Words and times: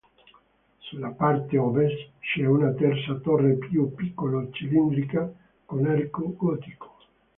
Sulla 0.79 1.09
parte 1.11 1.59
ovest 1.59 2.13
c'è 2.17 2.43
una 2.43 2.71
terza 2.71 3.13
torre 3.17 3.57
più 3.57 3.93
piccolo 3.93 4.49
cilindrica 4.49 5.31
con 5.63 5.85
arco 5.85 6.33
gotico. 6.35 6.95